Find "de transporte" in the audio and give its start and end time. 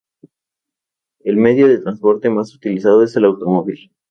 1.67-2.27